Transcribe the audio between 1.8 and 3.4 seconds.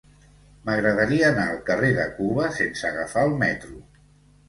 de Cuba sense agafar